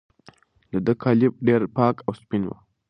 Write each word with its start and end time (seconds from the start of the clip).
د 0.71 0.73
ده 0.85 0.93
کالي 1.01 1.27
ډېر 1.47 1.61
پاک 1.77 1.95
او 2.05 2.11
سپین 2.21 2.41
وو. 2.45 2.55